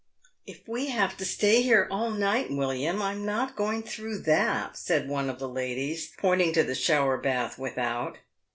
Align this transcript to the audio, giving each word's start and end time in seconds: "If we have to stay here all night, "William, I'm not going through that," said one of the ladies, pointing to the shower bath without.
"If 0.53 0.67
we 0.67 0.87
have 0.87 1.15
to 1.17 1.25
stay 1.25 1.61
here 1.61 1.87
all 1.91 2.09
night, 2.09 2.47
"William, 2.49 3.03
I'm 3.03 3.23
not 3.23 3.55
going 3.55 3.83
through 3.83 4.23
that," 4.23 4.75
said 4.75 5.07
one 5.07 5.29
of 5.29 5.37
the 5.37 5.47
ladies, 5.47 6.11
pointing 6.17 6.53
to 6.53 6.63
the 6.63 6.73
shower 6.73 7.19
bath 7.19 7.59
without. 7.59 8.17